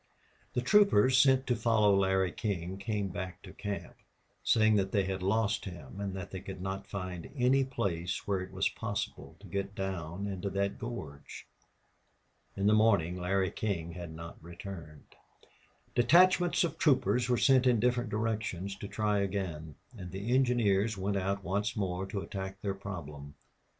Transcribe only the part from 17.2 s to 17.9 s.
were sent in